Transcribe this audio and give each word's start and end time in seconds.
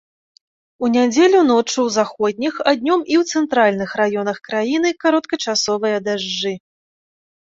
У 0.85 0.87
нядзелю 0.93 1.41
ноччу 1.49 1.73
ў 1.73 1.89
заходніх, 1.97 2.57
а 2.71 2.73
днём 2.79 3.01
і 3.13 3.15
ў 3.21 3.37
цэнтральных 3.37 3.89
раёнах 4.03 4.37
краіны 4.49 4.89
кароткачасовыя 5.07 5.97
дажджы. 6.09 6.55